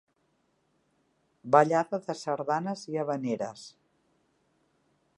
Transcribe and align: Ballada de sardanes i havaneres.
Ballada 1.57 2.01
de 2.07 2.17
sardanes 2.23 2.89
i 2.95 3.01
havaneres. 3.03 3.71